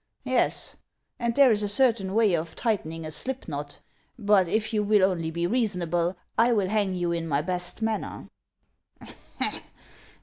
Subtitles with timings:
[0.23, 0.77] "Yes;
[1.19, 3.77] and there is a certain way of tightening a slip knot—
[4.17, 8.27] but if you will only be reasonable, I will hang you in my best manner."